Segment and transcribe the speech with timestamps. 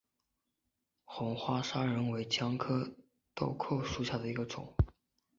[1.05, 2.89] 红花砂仁为姜科
[3.35, 4.73] 豆蔻属下的一个种。